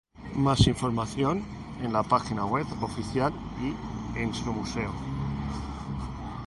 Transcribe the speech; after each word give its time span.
Más 0.33 0.65
información 0.65 1.45
en 1.83 1.93
la 1.93 2.01
página 2.01 2.43
web 2.43 2.65
oficial 2.81 3.31
y 3.61 4.17
en 4.19 4.33
su 4.33 4.51
museo. 4.51 4.91